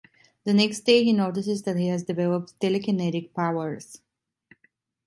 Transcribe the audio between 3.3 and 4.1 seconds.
powers.